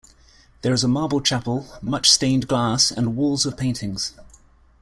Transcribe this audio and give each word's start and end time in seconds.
There 0.63 0.73
is 0.73 0.83
a 0.83 0.87
marble 0.87 1.21
chapel, 1.21 1.67
much 1.79 2.09
stained 2.09 2.47
glass 2.47 2.89
and 2.89 3.15
walls 3.15 3.45
of 3.45 3.55
paintings. 3.55 4.13